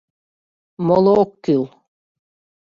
—Моло 0.85 1.13
ок 1.23 1.31
кӱл!.. 1.43 1.63